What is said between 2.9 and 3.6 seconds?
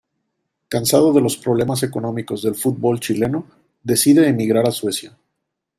chileno,